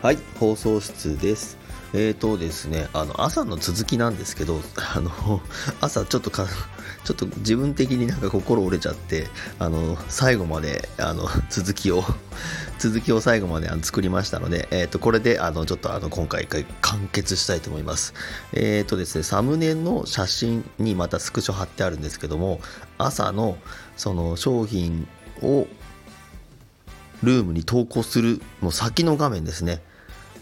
[0.00, 1.58] はい、放送室です。
[1.92, 4.60] えーとですね、あの朝の続きなんですけど、
[4.94, 5.10] あの
[5.80, 6.46] 朝ちょっとか、
[7.02, 9.26] ちょっと自分的になんか心折れちゃって、
[9.58, 12.04] あの最後まであの続きを、
[12.78, 18.14] 続きを最後まであの作りましたので、えー、とこれであのちょっとあの今回完結したいと思います。
[18.52, 22.60] えーとですね、サムネの写真にまたスクショ貼ってあるんですけども、
[22.98, 23.58] 朝の
[23.96, 25.08] その商品
[25.42, 25.66] を
[27.22, 29.82] ルームに投稿するの先の画面ですね。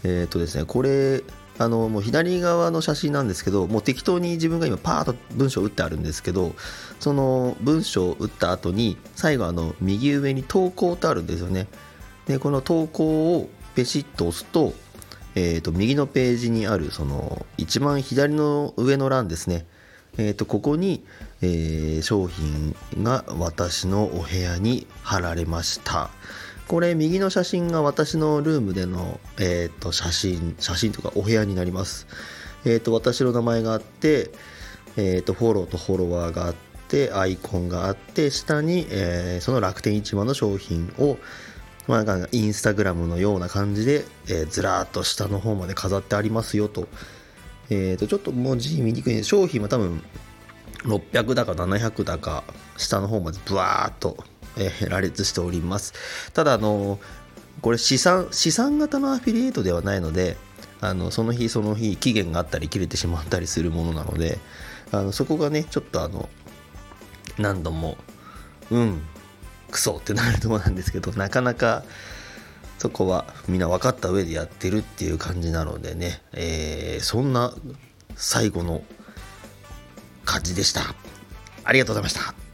[0.03, 1.23] えっ、ー、とですね、これ、
[1.59, 6.53] あのもう左側の写真なんですけど、もう適当に自分が今、パーッと文章を打ってあるんですけど、
[6.99, 11.67] その文章を打った後に、最後、あの右上に投稿ってあるんですよね。
[12.27, 14.73] で、この投稿をペシッと押すと、
[15.39, 19.67] えー、と右のページにあるその一番左の上の欄ですね、
[20.17, 21.05] えー、とここに、
[21.43, 26.09] えー、商品が私のお部屋に貼られました
[26.67, 32.07] これ右の写真が私のルームでの、えー、と写真写真とかお部屋になります、
[32.65, 34.31] えー、と私の名前があって、
[34.97, 36.55] えー、とフォローとフォロワーがあっ
[36.89, 41.17] てアイコンがあって下に、えー、その楽天市場の商品を
[41.87, 46.87] まあ、なんかインスタグラムのような感じで、えー、ずらーっと下の方まで飾ってありますよと。
[47.69, 50.01] えー、とちょっと文字見にくい商品は多分
[50.83, 52.43] 600だか700だか
[52.77, 54.17] 下の方までブワーっと
[54.57, 55.93] えー、羅列しております。
[56.33, 56.99] ただ、あの
[57.61, 60.37] これ資産、資産型のアフィリエイトではないので、
[60.81, 64.39] あのその日その日期限があったり切れてしまったりするものなので、
[64.91, 66.29] あのそこがね、ちょっとあの、
[67.37, 67.97] 何度も、
[68.71, 69.01] うん、
[69.71, 71.83] クソってなるとこなんですけど、なかなか
[72.77, 77.53] そこはみんな分かった上でやってるっていう感じなのでね、えー、そんな
[78.15, 78.83] 最後の
[80.25, 80.81] 感じでした。
[81.63, 82.46] ありがとうございました。